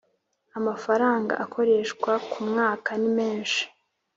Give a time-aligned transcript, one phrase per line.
[0.57, 3.63] Amafaranga akoreshwa ku mwaka ni menshi